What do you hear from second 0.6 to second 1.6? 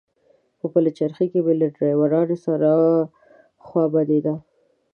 پلچرخي کې مې